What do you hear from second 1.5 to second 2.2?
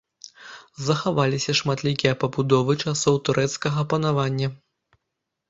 шматлікія